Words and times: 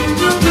Thank 0.00 0.44
you. 0.44 0.49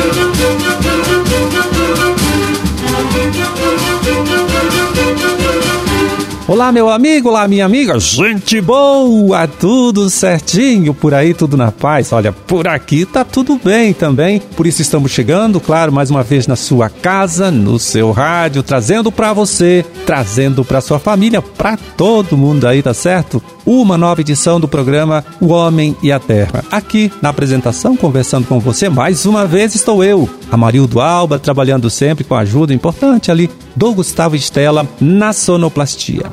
Olá, 6.49 6.71
meu 6.71 6.89
amigo, 6.89 7.29
olá, 7.29 7.47
minha 7.47 7.63
amiga, 7.63 7.99
gente 7.99 8.59
boa, 8.59 9.47
tudo 9.47 10.09
certinho, 10.09 10.95
por 10.95 11.13
aí 11.13 11.31
tudo 11.31 11.55
na 11.55 11.71
paz. 11.71 12.11
Olha, 12.11 12.31
por 12.33 12.67
aqui 12.67 13.05
tá 13.05 13.23
tudo 13.23 13.61
bem 13.63 13.93
também. 13.93 14.39
Por 14.57 14.65
isso 14.65 14.81
estamos 14.81 15.11
chegando, 15.11 15.59
claro, 15.59 15.91
mais 15.91 16.09
uma 16.09 16.23
vez 16.23 16.47
na 16.47 16.55
sua 16.55 16.89
casa, 16.89 17.51
no 17.51 17.77
seu 17.77 18.11
rádio, 18.11 18.63
trazendo 18.63 19.11
para 19.11 19.31
você, 19.31 19.85
trazendo 20.07 20.65
para 20.65 20.81
sua 20.81 20.97
família, 20.97 21.39
para 21.39 21.77
todo 21.95 22.35
mundo 22.35 22.67
aí, 22.67 22.81
tá 22.81 22.95
certo? 22.95 23.39
Uma 23.63 23.95
nova 23.95 24.21
edição 24.21 24.59
do 24.59 24.67
programa 24.67 25.23
O 25.39 25.49
Homem 25.49 25.95
e 26.01 26.11
a 26.11 26.17
Terra. 26.17 26.65
Aqui 26.71 27.11
na 27.21 27.29
apresentação, 27.29 27.95
conversando 27.95 28.47
com 28.47 28.59
você, 28.59 28.89
mais 28.89 29.27
uma 29.27 29.45
vez 29.45 29.75
estou 29.75 30.03
eu, 30.03 30.27
Amarildo 30.51 30.99
Alba, 30.99 31.37
trabalhando 31.37 31.91
sempre 31.91 32.23
com 32.23 32.33
ajuda 32.33 32.73
importante 32.73 33.29
ali 33.29 33.51
do 33.79 33.93
Gustavo 33.93 34.35
Estela 34.35 34.85
na 34.99 35.31
sonoplastia. 35.31 36.23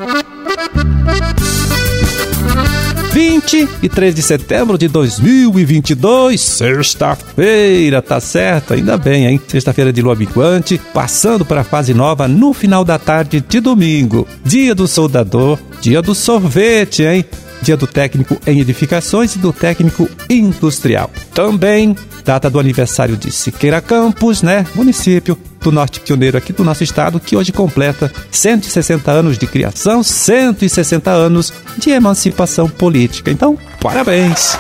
23 3.13 4.13
de 4.13 4.21
setembro 4.21 4.77
de 4.77 4.89
2022, 4.89 6.41
sexta-feira, 6.41 8.03
tá 8.03 8.19
certo? 8.19 8.75
Ainda 8.75 8.99
bem, 8.99 9.27
hein? 9.27 9.41
Sexta-feira 9.47 9.93
de 9.93 10.03
lua 10.03 10.17
minguante, 10.17 10.81
passando 10.93 11.45
para 11.45 11.61
a 11.61 11.65
fase 11.65 11.95
nova 11.95 12.27
no 12.27 12.53
final 12.53 12.85
da 12.85 12.99
tarde 12.99 13.41
de 13.41 13.61
domingo. 13.61 14.27
Dia 14.45 14.75
do 14.75 14.89
soldador, 14.89 15.57
dia 15.81 16.03
do 16.03 16.17
sorvete, 16.17 17.05
hein? 17.05 17.25
Dia 17.63 17.77
do 17.77 17.87
técnico 17.87 18.41
em 18.47 18.61
edificações 18.61 19.35
e 19.35 19.39
do 19.39 19.53
técnico 19.53 20.09
industrial. 20.29 21.11
Também 21.35 21.97
data 22.25 22.51
do 22.51 22.59
aniversário 22.59 23.17
de 23.17 23.31
Siqueira 23.31 23.81
Campos, 23.81 24.43
né? 24.43 24.67
Município 24.75 25.39
do 25.61 25.73
Norte 25.73 26.01
Pioneiro 26.01 26.37
aqui 26.37 26.53
do 26.53 26.65
nosso 26.65 26.83
estado, 26.83 27.21
que 27.21 27.37
hoje 27.37 27.53
completa 27.53 28.13
160 28.31 29.11
anos 29.11 29.39
de 29.39 29.47
criação, 29.47 30.03
160 30.03 31.11
anos 31.11 31.53
de 31.79 31.91
emancipação 31.91 32.69
política. 32.69 33.31
Então, 33.31 33.57
parabéns! 33.81 34.57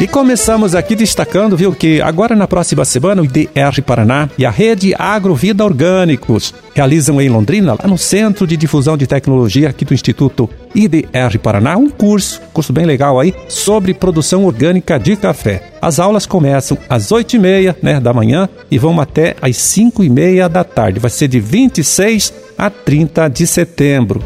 E 0.00 0.06
começamos 0.06 0.76
aqui 0.76 0.94
destacando, 0.94 1.56
viu, 1.56 1.74
que 1.74 2.00
agora 2.00 2.36
na 2.36 2.46
próxima 2.46 2.84
semana 2.84 3.20
o 3.20 3.24
IDR 3.24 3.82
Paraná 3.84 4.30
e 4.38 4.46
a 4.46 4.50
Rede 4.50 4.94
Agrovida 4.96 5.64
Orgânicos 5.64 6.54
realizam 6.72 7.20
em 7.20 7.28
Londrina, 7.28 7.72
lá 7.72 7.88
no 7.88 7.98
Centro 7.98 8.46
de 8.46 8.56
Difusão 8.56 8.96
de 8.96 9.08
Tecnologia 9.08 9.68
aqui 9.68 9.84
do 9.84 9.92
Instituto 9.92 10.48
IDR 10.72 11.36
Paraná, 11.42 11.76
um 11.76 11.90
curso, 11.90 12.40
curso 12.52 12.72
bem 12.72 12.86
legal 12.86 13.18
aí, 13.18 13.34
sobre 13.48 13.92
produção 13.92 14.44
orgânica 14.44 15.00
de 15.00 15.16
café. 15.16 15.72
As 15.82 15.98
aulas 15.98 16.26
começam 16.26 16.78
às 16.88 17.08
8h30 17.08 17.74
né, 17.82 17.98
da 17.98 18.12
manhã 18.12 18.48
e 18.70 18.78
vão 18.78 19.00
até 19.00 19.34
às 19.42 19.56
5h30 19.56 20.48
da 20.48 20.62
tarde. 20.62 21.00
Vai 21.00 21.10
ser 21.10 21.26
de 21.26 21.40
26 21.40 22.32
a 22.56 22.70
30 22.70 23.26
de 23.26 23.48
setembro. 23.48 24.22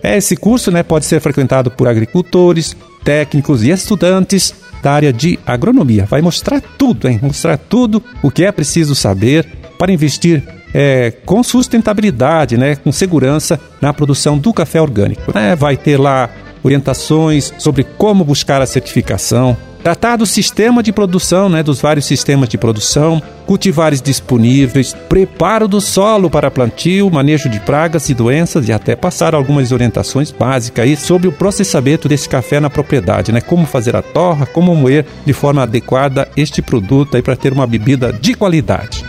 É, 0.00 0.16
esse 0.16 0.36
curso 0.36 0.70
né, 0.70 0.84
pode 0.84 1.06
ser 1.06 1.18
frequentado 1.18 1.70
por 1.72 1.88
agricultores, 1.88 2.76
técnicos 3.04 3.62
e 3.62 3.70
estudantes 3.70 4.54
da 4.82 4.92
área 4.92 5.12
de 5.12 5.38
agronomia. 5.46 6.06
Vai 6.06 6.20
mostrar 6.20 6.60
tudo, 6.60 7.08
hein? 7.08 7.20
Mostrar 7.22 7.56
tudo 7.56 8.02
o 8.22 8.30
que 8.30 8.44
é 8.44 8.52
preciso 8.52 8.94
saber 8.94 9.46
para 9.78 9.92
investir 9.92 10.42
é, 10.74 11.12
com 11.24 11.42
sustentabilidade, 11.42 12.56
né, 12.58 12.74
com 12.74 12.90
segurança 12.90 13.60
na 13.80 13.92
produção 13.92 14.36
do 14.36 14.52
café 14.52 14.80
orgânico. 14.80 15.36
É, 15.38 15.54
vai 15.54 15.76
ter 15.76 15.98
lá 15.98 16.28
orientações 16.62 17.52
sobre 17.58 17.84
como 17.84 18.24
buscar 18.24 18.60
a 18.60 18.66
certificação, 18.66 19.56
Tratar 19.84 20.16
do 20.16 20.24
sistema 20.24 20.82
de 20.82 20.94
produção, 20.94 21.50
né, 21.50 21.62
dos 21.62 21.78
vários 21.78 22.06
sistemas 22.06 22.48
de 22.48 22.56
produção, 22.56 23.22
cultivares 23.44 24.00
disponíveis, 24.00 24.94
preparo 25.10 25.68
do 25.68 25.78
solo 25.78 26.30
para 26.30 26.50
plantio, 26.50 27.10
manejo 27.10 27.50
de 27.50 27.60
pragas 27.60 28.08
e 28.08 28.14
doenças 28.14 28.66
e 28.66 28.72
até 28.72 28.96
passar 28.96 29.34
algumas 29.34 29.72
orientações 29.72 30.30
básicas 30.30 30.86
aí 30.86 30.96
sobre 30.96 31.28
o 31.28 31.32
processamento 31.32 32.08
desse 32.08 32.26
café 32.26 32.58
na 32.58 32.70
propriedade, 32.70 33.30
né? 33.30 33.42
Como 33.42 33.66
fazer 33.66 33.94
a 33.94 34.00
torra, 34.00 34.46
como 34.46 34.74
moer 34.74 35.04
de 35.26 35.34
forma 35.34 35.62
adequada 35.62 36.30
este 36.34 36.62
produto 36.62 37.14
aí 37.14 37.22
para 37.22 37.36
ter 37.36 37.52
uma 37.52 37.66
bebida 37.66 38.10
de 38.10 38.32
qualidade. 38.32 39.04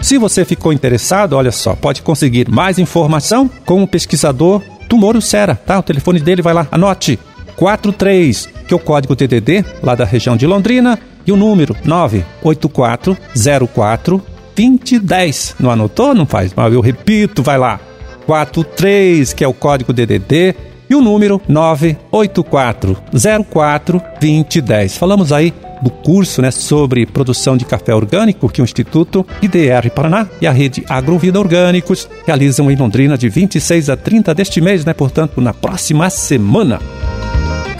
Se 0.00 0.18
você 0.18 0.44
ficou 0.44 0.72
interessado, 0.72 1.32
olha 1.32 1.50
só, 1.50 1.74
pode 1.74 2.02
conseguir 2.02 2.48
mais 2.48 2.78
informação 2.78 3.50
com 3.64 3.82
o 3.82 3.88
pesquisador 3.88 4.62
Tumoro 4.88 5.20
Sera, 5.20 5.56
tá? 5.56 5.80
O 5.80 5.82
telefone 5.82 6.20
dele 6.20 6.42
vai 6.42 6.54
lá, 6.54 6.68
anote 6.70 7.18
43, 7.56 8.48
que 8.66 8.74
é 8.74 8.76
o 8.76 8.80
código 8.80 9.16
TDD 9.16 9.64
lá 9.82 9.94
da 9.94 10.04
região 10.04 10.36
de 10.36 10.46
Londrina, 10.46 10.98
e 11.26 11.32
o 11.32 11.36
número 11.36 11.74
98404 11.84 14.22
2010. 14.54 15.56
Não 15.58 15.70
anotou? 15.70 16.14
Não 16.14 16.24
faz 16.24 16.54
mal, 16.54 16.72
eu 16.72 16.80
repito, 16.80 17.42
vai 17.42 17.58
lá. 17.58 17.80
43, 18.26 19.32
que 19.32 19.42
é 19.44 19.48
o 19.48 19.52
código 19.52 19.92
DDD, 19.92 20.54
e 20.88 20.94
o 20.94 21.00
número 21.00 21.42
98404 21.48 24.02
2010. 24.20 24.96
Falamos 24.96 25.32
aí 25.32 25.52
do 25.82 25.90
curso 25.90 26.40
né, 26.40 26.50
sobre 26.50 27.06
produção 27.06 27.56
de 27.56 27.64
café 27.64 27.94
orgânico 27.94 28.48
que 28.48 28.62
o 28.62 28.64
Instituto 28.64 29.26
IDR 29.42 29.90
Paraná 29.94 30.26
e 30.40 30.46
a 30.46 30.52
rede 30.52 30.84
Agrovida 30.88 31.38
Orgânicos 31.38 32.08
realizam 32.26 32.70
em 32.70 32.76
Londrina 32.76 33.18
de 33.18 33.28
26 33.28 33.90
a 33.90 33.96
30 33.96 34.34
deste 34.34 34.60
mês, 34.60 34.84
né, 34.84 34.94
portanto, 34.94 35.40
na 35.40 35.52
próxima 35.52 36.08
semana. 36.08 36.80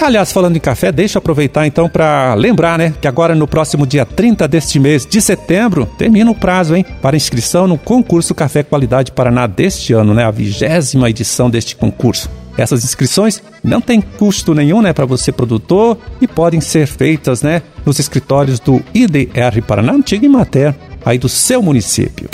Aliás, 0.01 0.31
falando 0.31 0.57
em 0.57 0.61
café, 0.61 0.93
deixa 0.93 1.17
eu 1.17 1.21
aproveitar 1.21 1.67
então 1.67 1.89
para 1.89 2.35
lembrar, 2.35 2.79
né, 2.79 2.95
que 3.01 3.09
agora 3.09 3.35
no 3.35 3.49
próximo 3.49 3.87
dia 3.87 4.05
30 4.05 4.47
deste 4.47 4.79
mês 4.79 5.05
de 5.05 5.21
setembro 5.21 5.87
termina 5.99 6.31
o 6.31 6.35
prazo, 6.35 6.77
hein, 6.77 6.85
para 7.03 7.17
inscrição 7.17 7.67
no 7.67 7.77
concurso 7.77 8.35
Café 8.35 8.63
Qualidade 8.63 9.11
Paraná 9.11 9.47
deste 9.47 9.93
ano, 9.93 10.15
né, 10.15 10.25
a 10.25 10.31
vigésima 10.31 11.11
edição 11.11 11.51
deste 11.51 11.75
concurso. 11.75 12.31
Essas 12.57 12.85
inscrições 12.85 13.43
não 13.65 13.81
têm 13.81 14.01
custo 14.01 14.55
nenhum, 14.55 14.81
né, 14.81 14.93
para 14.93 15.05
você 15.05 15.33
produtor 15.33 15.99
e 16.21 16.29
podem 16.29 16.61
ser 16.61 16.87
feitas, 16.87 17.43
né, 17.43 17.63
nos 17.85 17.99
escritórios 17.99 18.61
do 18.61 18.83
IDR 18.95 19.61
Paraná, 19.67 19.93
antiga 19.93 20.25
Imater, 20.25 20.75
aí 21.05 21.19
do 21.19 21.29
seu 21.29 21.63
município. 21.63 22.29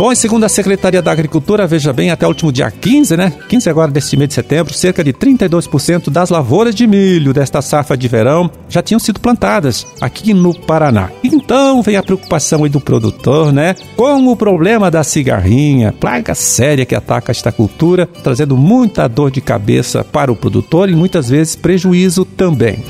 Bom, 0.00 0.10
e 0.10 0.16
segundo 0.16 0.44
a 0.44 0.48
Secretaria 0.48 1.02
da 1.02 1.12
Agricultura, 1.12 1.66
veja 1.66 1.92
bem, 1.92 2.10
até 2.10 2.24
o 2.24 2.30
último 2.30 2.50
dia 2.50 2.70
15, 2.70 3.18
né? 3.18 3.34
15 3.50 3.68
agora 3.68 3.92
deste 3.92 4.16
mês 4.16 4.28
de 4.28 4.34
setembro, 4.34 4.72
cerca 4.72 5.04
de 5.04 5.12
32% 5.12 6.08
das 6.08 6.30
lavouras 6.30 6.74
de 6.74 6.86
milho 6.86 7.34
desta 7.34 7.60
safra 7.60 7.98
de 7.98 8.08
verão 8.08 8.50
já 8.66 8.82
tinham 8.82 8.98
sido 8.98 9.20
plantadas 9.20 9.86
aqui 10.00 10.32
no 10.32 10.54
Paraná. 10.54 11.10
Então 11.22 11.82
vem 11.82 11.96
a 11.96 12.02
preocupação 12.02 12.64
aí 12.64 12.70
do 12.70 12.80
produtor, 12.80 13.52
né? 13.52 13.74
Com 13.94 14.26
o 14.28 14.34
problema 14.34 14.90
da 14.90 15.04
cigarrinha, 15.04 15.92
plaga 15.92 16.34
séria 16.34 16.86
que 16.86 16.94
ataca 16.94 17.30
esta 17.30 17.52
cultura, 17.52 18.06
trazendo 18.06 18.56
muita 18.56 19.06
dor 19.06 19.30
de 19.30 19.42
cabeça 19.42 20.02
para 20.02 20.32
o 20.32 20.36
produtor 20.36 20.88
e 20.88 20.94
muitas 20.94 21.28
vezes 21.28 21.54
prejuízo 21.54 22.24
também. 22.24 22.82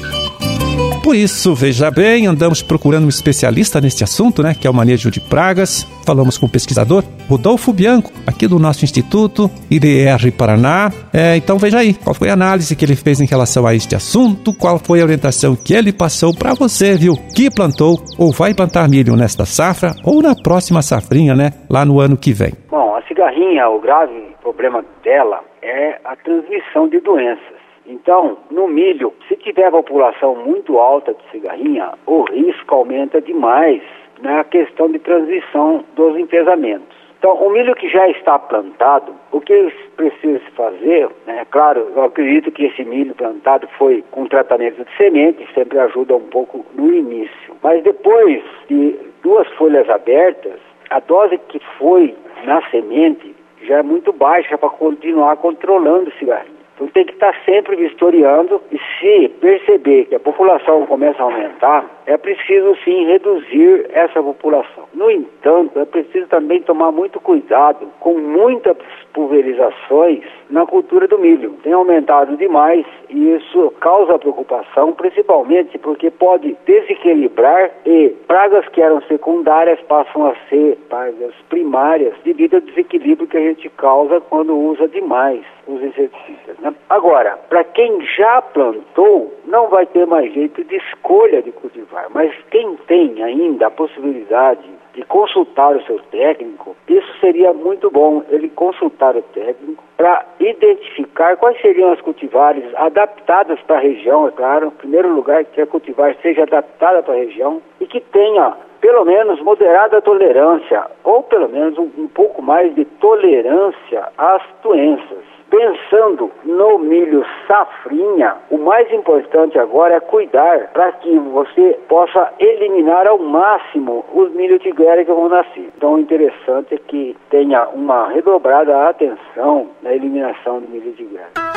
Por 1.03 1.17
isso, 1.17 1.55
veja 1.55 1.91
bem, 1.91 2.27
andamos 2.27 2.63
procurando 2.63 3.07
um 3.07 3.09
especialista 3.09 3.81
neste 3.81 4.05
assunto, 4.05 4.43
né, 4.43 4.55
que 4.55 4.67
é 4.67 4.71
o 4.71 4.75
manejo 4.75 5.11
de 5.11 5.19
pragas. 5.19 5.85
Falamos 6.07 6.37
com 6.37 6.45
o 6.45 6.49
pesquisador 6.49 7.03
Rodolfo 7.27 7.73
Bianco, 7.73 8.13
aqui 8.27 8.47
do 8.47 8.59
nosso 8.59 8.85
Instituto 8.85 9.51
IDR 9.71 10.31
Paraná. 10.37 10.91
É, 11.13 11.37
então 11.37 11.57
veja 11.57 11.79
aí, 11.79 11.95
qual 11.95 12.15
foi 12.15 12.29
a 12.29 12.35
análise 12.35 12.77
que 12.77 12.85
ele 12.85 12.95
fez 12.95 13.19
em 13.19 13.27
relação 13.27 13.67
a 13.67 13.75
este 13.75 13.97
assunto, 13.97 14.53
qual 14.53 14.79
foi 14.79 15.01
a 15.01 15.05
orientação 15.05 15.57
que 15.57 15.73
ele 15.73 15.91
passou 15.91 16.37
para 16.37 16.53
você, 16.53 16.95
viu, 16.97 17.15
que 17.35 17.51
plantou 17.51 17.99
ou 18.19 18.31
vai 18.31 18.53
plantar 18.53 18.89
milho 18.89 19.17
nesta 19.17 19.47
safra 19.47 19.95
ou 20.05 20.21
na 20.21 20.35
próxima 20.35 20.83
safrinha, 20.83 21.35
né, 21.35 21.53
lá 21.69 21.85
no 21.85 21.99
ano 21.99 22.17
que 22.17 22.33
vem. 22.33 22.53
Bom, 22.71 22.95
a 22.95 23.03
cigarrinha, 23.09 23.69
o 23.71 23.81
grave 23.81 24.37
problema 24.43 24.85
dela 25.03 25.41
é 25.63 25.99
a 26.05 26.15
transmissão 26.17 26.89
de 26.89 27.01
doenças. 27.01 27.60
Então, 27.91 28.39
no 28.53 28.69
milho, 28.69 29.13
se 29.27 29.35
tiver 29.35 29.69
população 29.69 30.37
muito 30.37 30.79
alta 30.79 31.13
de 31.13 31.31
cigarrinha, 31.33 31.91
o 32.07 32.23
risco 32.23 32.73
aumenta 32.73 33.21
demais 33.21 33.83
na 34.23 34.45
questão 34.45 34.89
de 34.89 35.01
transmissão 35.01 35.85
dos 35.97 36.17
enfesamentos. 36.17 36.97
Então, 37.19 37.35
o 37.35 37.51
milho 37.51 37.75
que 37.75 37.89
já 37.89 38.09
está 38.09 38.39
plantado, 38.39 39.13
o 39.33 39.41
que 39.41 39.73
precisa 39.97 40.39
se 40.39 40.51
fazer, 40.53 41.09
né, 41.27 41.45
claro, 41.51 41.91
eu 41.97 42.05
acredito 42.05 42.53
que 42.53 42.67
esse 42.67 42.85
milho 42.85 43.13
plantado 43.13 43.69
foi 43.77 44.05
com 44.13 44.25
tratamento 44.27 44.85
de 44.85 44.97
semente, 44.97 45.45
sempre 45.53 45.81
ajuda 45.81 46.15
um 46.15 46.29
pouco 46.29 46.65
no 46.75 46.95
início. 46.95 47.57
Mas 47.61 47.83
depois 47.83 48.41
de 48.69 48.97
duas 49.21 49.49
folhas 49.55 49.91
abertas, 49.91 50.61
a 50.91 51.01
dose 51.01 51.39
que 51.49 51.59
foi 51.77 52.15
na 52.45 52.63
semente 52.71 53.35
já 53.63 53.79
é 53.79 53.83
muito 53.83 54.13
baixa 54.13 54.57
para 54.57 54.71
continuar 54.71 55.37
controlando 55.39 56.09
o 56.09 56.13
cigarrinho. 56.13 56.60
Então 56.81 56.89
tem 56.95 57.05
que 57.05 57.13
estar 57.13 57.35
sempre 57.45 57.77
vistoriando 57.77 58.63
e 58.73 58.79
se 58.99 59.29
perceber 59.39 60.07
que 60.07 60.15
a 60.15 60.21
população 60.21 60.87
começa 60.87 61.21
a 61.21 61.25
aumentar, 61.25 61.85
é 62.07 62.17
preciso 62.17 62.77
sim 62.85 63.07
reduzir 63.07 63.89
essa 63.93 64.23
população. 64.23 64.85
No 64.95 65.11
entanto, 65.11 65.79
é 65.79 65.85
preciso 65.85 66.27
também 66.29 66.63
tomar 66.63 66.93
muito 66.93 67.21
cuidado 67.21 67.87
com 68.01 68.15
muitas 68.19 68.77
pulverizações 69.13 70.25
na 70.49 70.67
cultura 70.67 71.07
do 71.07 71.19
milho. 71.19 71.57
Tem 71.63 71.73
aumentado 71.73 72.37
demais 72.37 72.87
e 73.09 73.35
isso 73.35 73.73
causa 73.81 74.19
preocupação, 74.19 74.93
principalmente 74.93 75.79
porque 75.79 76.11
pode 76.11 76.57
desequilibrar 76.67 77.71
e 77.85 78.11
pragas 78.27 78.67
que 78.69 78.81
eram 78.81 79.01
secundárias 79.03 79.81
passam 79.83 80.27
a 80.27 80.35
ser 80.49 80.77
pragas 80.89 81.35
primárias 81.49 82.15
devido 82.25 82.55
ao 82.55 82.61
desequilíbrio 82.61 83.29
que 83.29 83.37
a 83.37 83.41
gente 83.41 83.69
causa 83.71 84.21
quando 84.21 84.57
usa 84.57 84.89
demais 84.89 85.43
os 85.67 85.83
inseticidas. 85.83 86.59
Né? 86.59 86.75
Agora, 86.89 87.39
para 87.49 87.65
quem 87.65 88.05
já 88.17 88.43
plantou, 88.43 89.35
não 89.47 89.69
vai 89.69 89.87
ter 89.87 90.07
mais 90.07 90.33
jeito 90.33 90.63
de 90.65 90.77
escolha 90.77 91.43
de 91.43 91.53
cultivar, 91.53 91.90
mas 92.11 92.33
quem 92.51 92.77
tem 92.87 93.23
ainda 93.23 93.67
a 93.67 93.71
possibilidade 93.71 94.69
de 94.95 95.03
consultar 95.05 95.77
o 95.77 95.83
seu 95.85 95.99
técnico, 96.11 96.77
isso 96.89 97.21
seria 97.21 97.53
muito 97.53 97.91
bom, 97.91 98.25
ele 98.29 98.49
consultar 98.49 99.17
o 99.17 99.23
técnico 99.23 99.83
para 99.97 100.25
identificar 100.41 101.37
quais 101.37 101.61
seriam 101.61 101.93
as 101.93 102.01
cultivares 102.01 102.65
adaptadas 102.75 103.61
para 103.63 103.77
a 103.77 103.81
região, 103.81 104.27
é 104.27 104.31
claro, 104.31 104.69
em 104.69 104.71
primeiro 104.71 105.15
lugar 105.15 105.45
que 105.45 105.61
a 105.61 105.67
cultivar 105.67 106.17
seja 106.23 106.43
adaptada 106.43 107.03
para 107.03 107.15
a 107.15 107.19
região 107.19 107.63
e 107.81 107.87
que 107.87 108.01
tenha 108.01 108.57
pelo 108.81 109.05
menos 109.05 109.41
moderada 109.43 110.01
tolerância 110.01 110.87
ou 111.05 111.23
pelo 111.23 111.49
menos 111.49 111.77
um, 111.79 111.91
um 111.99 112.09
pouco 112.09 112.43
mais 112.43 112.75
de 112.75 112.85
tolerância 112.85 114.09
às 114.17 114.43
doenças 114.63 115.31
pensando 115.51 116.31
no 116.45 116.79
milho 116.79 117.25
safrinha, 117.47 118.37
o 118.51 118.57
mais 118.57 118.91
importante 118.93 119.59
agora 119.59 119.97
é 119.97 120.01
cuidar 120.01 120.69
para 120.73 120.93
que 120.93 121.19
você 121.19 121.79
possa 121.89 122.33
eliminar 122.39 123.07
ao 123.07 123.19
máximo 123.19 124.05
os 124.15 124.31
milhos 124.33 124.61
de 124.61 124.71
guerra 124.71 125.05
que 125.05 125.13
vão 125.13 125.29
nascer. 125.29 125.69
Então, 125.77 125.95
o 125.95 125.99
interessante 125.99 126.75
é 126.75 126.79
que 126.79 127.17
tenha 127.29 127.69
uma 127.71 128.09
redobrada 128.09 128.89
atenção 128.89 129.69
na 129.83 129.93
eliminação 129.93 130.61
do 130.61 130.69
milho 130.69 130.93
de 130.93 131.05
guerra. 131.05 131.50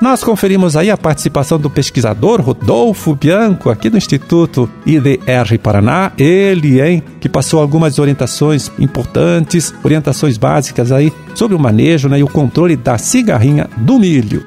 Nós 0.00 0.24
conferimos 0.24 0.76
aí 0.76 0.90
a 0.90 0.96
participação 0.96 1.58
do 1.58 1.68
pesquisador 1.68 2.40
Rodolfo 2.40 3.14
Bianco, 3.14 3.68
aqui 3.68 3.90
do 3.90 3.98
Instituto 3.98 4.68
IDR 4.86 5.58
Paraná. 5.62 6.10
Ele, 6.16 6.80
hein, 6.80 7.02
que 7.20 7.28
passou 7.28 7.60
algumas 7.60 7.98
orientações 7.98 8.70
importantes, 8.78 9.74
orientações 9.84 10.38
básicas 10.38 10.90
aí 10.90 11.12
sobre 11.34 11.54
o 11.54 11.60
manejo 11.60 12.08
né, 12.08 12.18
e 12.18 12.22
o 12.22 12.28
controle 12.28 12.76
da 12.76 12.96
cigarrinha 12.96 13.68
do 13.76 13.98
milho. 13.98 14.46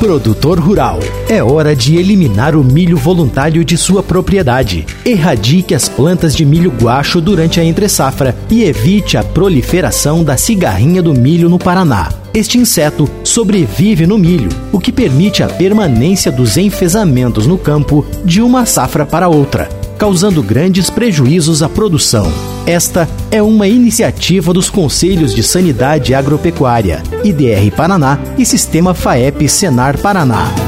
Produtor 0.00 0.58
Rural. 0.58 0.98
É 1.28 1.42
hora 1.42 1.76
de 1.76 1.96
eliminar 1.96 2.56
o 2.56 2.64
milho 2.64 2.96
voluntário 2.96 3.64
de 3.64 3.76
sua 3.76 4.02
propriedade. 4.02 4.84
Erradique 5.04 5.76
as 5.76 5.88
plantas 5.88 6.34
de 6.34 6.44
milho 6.44 6.72
guacho 6.72 7.20
durante 7.20 7.60
a 7.60 7.64
entre-safra 7.64 8.34
e 8.50 8.64
evite 8.64 9.16
a 9.16 9.22
proliferação 9.22 10.24
da 10.24 10.36
cigarrinha 10.36 11.00
do 11.00 11.14
milho 11.14 11.48
no 11.48 11.58
Paraná. 11.58 12.08
Este 12.34 12.58
inseto 12.58 13.08
sobrevive 13.24 14.06
no 14.06 14.18
milho, 14.18 14.50
o 14.70 14.78
que 14.78 14.92
permite 14.92 15.42
a 15.42 15.48
permanência 15.48 16.30
dos 16.30 16.56
enfesamentos 16.56 17.46
no 17.46 17.56
campo 17.56 18.04
de 18.24 18.42
uma 18.42 18.66
safra 18.66 19.06
para 19.06 19.28
outra, 19.28 19.68
causando 19.98 20.42
grandes 20.42 20.90
prejuízos 20.90 21.62
à 21.62 21.68
produção. 21.68 22.30
Esta 22.66 23.08
é 23.30 23.42
uma 23.42 23.66
iniciativa 23.66 24.52
dos 24.52 24.68
Conselhos 24.68 25.34
de 25.34 25.42
Sanidade 25.42 26.14
Agropecuária, 26.14 27.02
IDR 27.24 27.74
Paraná 27.74 28.18
e 28.36 28.44
Sistema 28.44 28.92
FAEP 28.92 29.48
Senar 29.48 29.98
Paraná. 29.98 30.67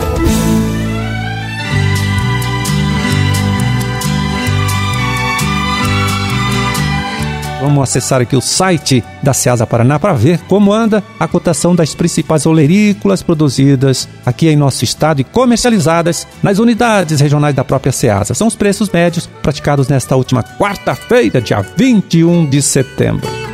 Vamos 7.61 7.83
acessar 7.83 8.23
aqui 8.23 8.35
o 8.35 8.41
site 8.41 9.05
da 9.23 9.35
Ceasa 9.35 9.67
Paraná 9.67 9.99
para 9.99 10.15
ver 10.15 10.39
como 10.49 10.73
anda 10.73 11.05
a 11.19 11.29
cotação 11.29 11.75
das 11.75 11.95
principais 11.95 12.47
olerícolas 12.47 13.23
produzidas 13.23 14.09
aqui 14.25 14.49
em 14.49 14.57
nosso 14.57 14.83
estado 14.83 15.21
e 15.21 15.25
comercializadas 15.25 16.27
nas 16.43 16.59
unidades 16.59 17.21
regionais 17.21 17.55
da 17.55 17.65
própria 17.65 17.93
Ceasa. 17.93 18.33
São 18.33 18.47
os 18.47 18.57
preços 18.57 18.89
médios 18.89 19.27
praticados 19.27 19.89
nesta 19.89 20.17
última 20.17 20.43
quarta-feira, 20.43 21.41
dia 21.41 21.65
21 21.77 22.47
de 22.47 22.63
setembro. 22.63 23.50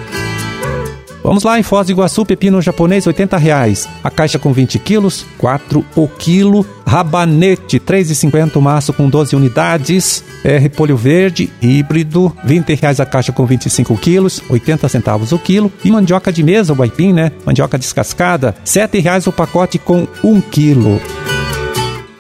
Vamos 1.26 1.42
lá, 1.42 1.58
em 1.58 1.62
Foz 1.64 1.88
do 1.88 1.90
Iguaçu, 1.90 2.24
pepino 2.24 2.62
japonês, 2.62 3.04
80 3.04 3.36
reais. 3.36 3.88
A 4.04 4.08
caixa 4.08 4.38
com 4.38 4.52
20 4.52 4.78
quilos, 4.78 5.26
4 5.38 5.84
o 5.96 6.06
quilo. 6.06 6.64
Rabanete, 6.86 7.80
3,50 7.80 8.54
o 8.54 8.62
maço 8.62 8.92
com 8.92 9.08
12 9.10 9.34
unidades. 9.34 10.22
É, 10.44 10.56
repolho 10.56 10.96
verde, 10.96 11.50
híbrido, 11.60 12.32
20 12.44 12.74
reais 12.74 13.00
a 13.00 13.04
caixa 13.04 13.32
com 13.32 13.44
25 13.44 13.96
quilos, 13.96 14.40
80 14.48 14.88
centavos 14.88 15.32
o 15.32 15.38
quilo. 15.40 15.72
E 15.84 15.90
mandioca 15.90 16.32
de 16.32 16.44
mesa, 16.44 16.72
o 16.72 16.76
guaipim, 16.76 17.12
né? 17.12 17.32
Mandioca 17.44 17.76
descascada, 17.76 18.54
7 18.62 19.00
reais 19.00 19.26
o 19.26 19.32
pacote 19.32 19.80
com 19.80 20.06
1 20.22 20.40
quilo. 20.42 21.00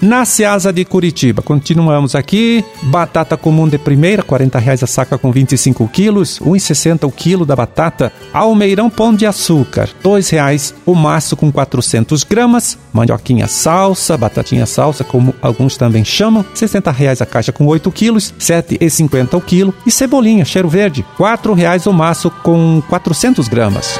Na 0.00 0.26
Seasa 0.26 0.70
de 0.70 0.84
Curitiba, 0.84 1.40
continuamos 1.40 2.14
aqui. 2.14 2.62
Batata 2.82 3.36
comum 3.36 3.66
de 3.66 3.78
primeira, 3.78 4.22
R$ 4.22 4.60
reais 4.60 4.82
a 4.82 4.86
saca 4.86 5.16
com 5.16 5.32
25 5.32 5.88
quilos, 5.88 6.38
R$ 6.38 6.50
1,60 6.50 7.04
o 7.04 7.10
quilo 7.10 7.46
da 7.46 7.56
batata. 7.56 8.12
Almeirão 8.32 8.90
pão 8.90 9.14
de 9.14 9.24
açúcar, 9.24 9.88
R$ 10.04 10.20
reais 10.30 10.74
o 10.84 10.94
maço 10.94 11.34
com 11.34 11.50
400 11.50 12.24
gramas. 12.24 12.78
Mandioquinha 12.92 13.46
salsa, 13.46 14.18
batatinha 14.18 14.66
salsa, 14.66 15.02
como 15.02 15.34
alguns 15.40 15.78
também 15.78 16.04
chamam, 16.04 16.42
R$ 16.42 16.92
reais 16.92 17.22
a 17.22 17.26
caixa 17.26 17.50
com 17.50 17.66
8 17.66 17.90
quilos, 17.90 18.30
R$ 18.30 18.36
7,50 18.38 19.34
o 19.34 19.40
quilo. 19.40 19.74
E 19.86 19.90
cebolinha, 19.90 20.44
cheiro 20.44 20.68
verde, 20.68 21.06
R$ 21.18 21.54
reais 21.54 21.86
o 21.86 21.92
maço 21.92 22.30
com 22.42 22.82
400 22.88 23.48
gramas. 23.48 23.98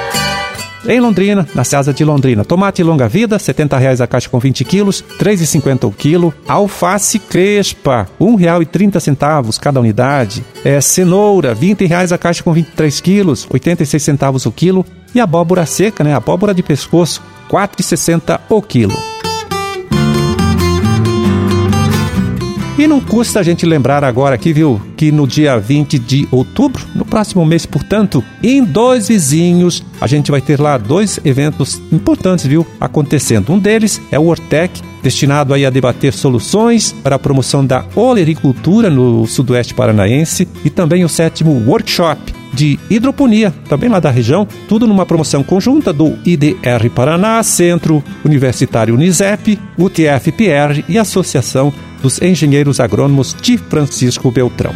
Em 0.88 1.00
Londrina, 1.00 1.48
na 1.52 1.64
Ceasa 1.64 1.92
de 1.92 2.04
Londrina, 2.04 2.44
tomate 2.44 2.80
longa 2.80 3.08
vida, 3.08 3.40
70 3.40 3.76
reais 3.76 4.00
a 4.00 4.06
caixa 4.06 4.28
com 4.28 4.38
20 4.38 4.64
quilos, 4.64 5.04
R$ 5.18 5.34
3,50 5.34 5.88
o 5.88 5.90
quilo. 5.90 6.32
Alface 6.46 7.18
crespa, 7.18 8.08
R$ 8.20 8.26
1,30 8.26 9.58
cada 9.58 9.80
unidade. 9.80 10.44
É, 10.64 10.80
cenoura, 10.80 11.54
20 11.54 11.86
reais 11.86 12.12
a 12.12 12.18
caixa 12.18 12.42
com 12.42 12.52
23 12.52 13.00
quilos, 13.00 13.42
R$ 13.42 13.50
86 13.54 14.00
centavos 14.00 14.46
o 14.46 14.52
quilo. 14.52 14.86
E 15.12 15.18
abóbora 15.18 15.66
seca, 15.66 16.04
né, 16.04 16.14
abóbora 16.14 16.54
de 16.54 16.62
pescoço, 16.62 17.20
R$ 17.50 17.56
4,60 17.56 18.40
o 18.48 18.62
quilo. 18.62 19.15
E 22.78 22.86
não 22.86 23.00
custa 23.00 23.40
a 23.40 23.42
gente 23.42 23.64
lembrar 23.64 24.04
agora 24.04 24.34
aqui, 24.34 24.52
viu, 24.52 24.78
que 24.98 25.10
no 25.10 25.26
dia 25.26 25.58
20 25.58 25.98
de 25.98 26.28
outubro, 26.30 26.84
no 26.94 27.06
próximo 27.06 27.44
mês, 27.46 27.64
portanto, 27.64 28.22
em 28.42 28.62
dois 28.62 29.08
vizinhos, 29.08 29.82
a 29.98 30.06
gente 30.06 30.30
vai 30.30 30.42
ter 30.42 30.60
lá 30.60 30.76
dois 30.76 31.18
eventos 31.24 31.80
importantes, 31.90 32.46
viu, 32.46 32.66
acontecendo. 32.78 33.50
Um 33.50 33.58
deles 33.58 33.98
é 34.12 34.18
o 34.18 34.26
Ortec, 34.26 34.82
destinado 35.02 35.54
aí 35.54 35.64
a 35.64 35.70
debater 35.70 36.12
soluções 36.12 36.92
para 36.92 37.16
a 37.16 37.18
promoção 37.18 37.64
da 37.64 37.82
olericultura 37.94 38.90
no 38.90 39.26
sudoeste 39.26 39.72
paranaense, 39.72 40.46
e 40.62 40.68
também 40.68 41.02
o 41.02 41.08
sétimo 41.08 41.52
workshop 41.66 42.35
de 42.56 42.80
hidroponia, 42.88 43.52
também 43.68 43.90
lá 43.90 44.00
da 44.00 44.10
região, 44.10 44.48
tudo 44.66 44.86
numa 44.86 45.04
promoção 45.04 45.44
conjunta 45.44 45.92
do 45.92 46.16
IDR 46.24 46.88
Paraná, 46.94 47.42
Centro 47.42 48.02
Universitário 48.24 48.94
Unisep, 48.94 49.58
UTF-PR 49.78 50.82
e 50.88 50.98
Associação 50.98 51.72
dos 52.02 52.20
Engenheiros 52.22 52.80
Agrônomos 52.80 53.36
de 53.40 53.58
Francisco 53.58 54.30
Beltrão. 54.30 54.72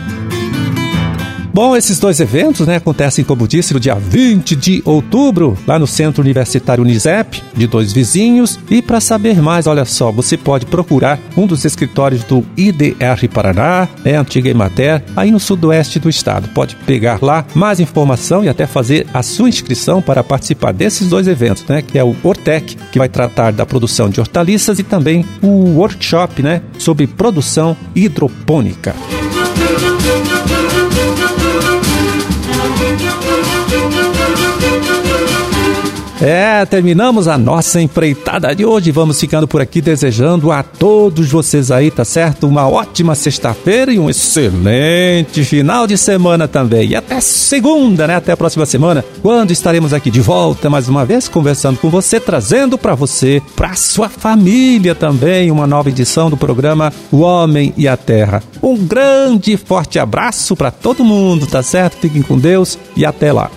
Bom, 1.52 1.76
esses 1.76 1.99
dois 1.99 2.21
eventos 2.21 2.66
né, 2.66 2.76
acontecem, 2.76 3.25
como 3.25 3.49
disse, 3.49 3.75
no 3.75 3.80
dia 3.80 3.97
20 3.97 4.54
de 4.54 4.83
outubro, 4.85 5.59
lá 5.66 5.80
no 5.80 5.87
Centro 5.87 6.23
Universitário 6.23 6.85
Unisep, 6.85 7.42
de 7.54 7.66
dois 7.66 7.92
vizinhos. 7.92 8.59
E 8.71 8.80
para 8.80 9.00
saber 9.00 9.42
mais, 9.42 9.66
olha 9.66 9.85
só, 9.85 10.12
você 10.12 10.37
pode 10.37 10.66
procurar 10.66 11.19
um 11.37 11.47
dos 11.47 11.64
escritórios 11.64 12.23
do 12.23 12.45
IDR 12.57 13.28
Paraná, 13.33 13.88
é 14.04 14.14
Antiga 14.14 14.49
Emater, 14.49 15.02
aí 15.16 15.33
no 15.33 15.40
sudoeste 15.40 15.99
do 15.99 16.09
estado. 16.09 16.49
Pode 16.50 16.76
pegar 16.76 17.19
lá 17.21 17.45
mais 17.52 17.80
informação 17.80 18.45
e 18.45 18.49
até 18.49 18.64
fazer 18.64 19.07
a 19.12 19.23
sua 19.23 19.49
inscrição 19.49 20.00
para 20.00 20.23
participar 20.23 20.73
desses 20.73 21.09
dois 21.09 21.26
eventos, 21.26 21.64
né? 21.66 21.83
Que 21.83 21.99
é 21.99 22.04
o 22.04 22.14
Ortec, 22.23 22.76
que 22.92 22.99
vai 22.99 23.09
tratar 23.09 23.52
da 23.52 23.66
produção 23.66 24.09
de 24.09 24.21
hortaliças, 24.21 24.78
e 24.78 24.85
também 24.85 25.25
o 25.42 25.76
workshop, 25.76 26.42
né? 26.42 26.62
Sobre 26.78 27.09
produção 27.09 27.76
hidropônica. 27.95 28.95
É, 36.20 36.66
terminamos 36.66 37.28
a 37.28 37.38
nossa 37.38 37.80
empreitada 37.80 38.54
de 38.54 38.62
hoje. 38.62 38.90
Vamos 38.90 39.18
ficando 39.18 39.48
por 39.48 39.62
aqui 39.62 39.80
desejando 39.80 40.52
a 40.52 40.62
todos 40.62 41.30
vocês 41.30 41.70
aí, 41.70 41.90
tá 41.90 42.04
certo? 42.04 42.46
Uma 42.46 42.68
ótima 42.68 43.14
sexta-feira 43.14 43.90
e 43.90 43.98
um 43.98 44.10
excelente 44.10 45.42
final 45.44 45.86
de 45.86 45.96
semana 45.96 46.46
também. 46.46 46.90
E 46.90 46.96
até 46.96 47.22
segunda, 47.22 48.06
né? 48.06 48.16
Até 48.16 48.32
a 48.32 48.36
próxima 48.36 48.66
semana, 48.66 49.02
quando 49.22 49.50
estaremos 49.50 49.94
aqui 49.94 50.10
de 50.10 50.20
volta 50.20 50.68
mais 50.68 50.90
uma 50.90 51.06
vez 51.06 51.26
conversando 51.26 51.78
com 51.78 51.88
você, 51.88 52.20
trazendo 52.20 52.76
para 52.76 52.94
você, 52.94 53.40
para 53.56 53.74
sua 53.74 54.10
família 54.10 54.94
também, 54.94 55.50
uma 55.50 55.66
nova 55.66 55.88
edição 55.88 56.28
do 56.28 56.36
programa 56.36 56.92
O 57.10 57.20
Homem 57.20 57.72
e 57.78 57.88
a 57.88 57.96
Terra. 57.96 58.42
Um 58.62 58.76
grande 58.76 59.52
e 59.52 59.56
forte 59.56 59.98
abraço 59.98 60.54
para 60.54 60.70
todo 60.70 61.02
mundo, 61.02 61.46
tá 61.46 61.62
certo? 61.62 61.96
Fiquem 61.96 62.20
com 62.20 62.38
Deus 62.38 62.78
e 62.94 63.06
até 63.06 63.32
lá. 63.32 63.50